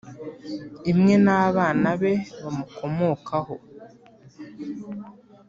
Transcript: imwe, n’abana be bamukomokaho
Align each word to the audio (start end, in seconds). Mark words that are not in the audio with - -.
imwe, 0.91 1.13
n’abana 1.25 1.89
be 2.01 2.13
bamukomokaho 2.41 3.55